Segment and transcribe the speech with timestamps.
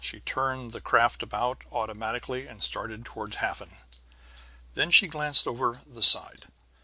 [0.03, 3.77] She turned the craft about automatically and started toward Hafen.
[4.73, 6.47] Then she glanced over the side.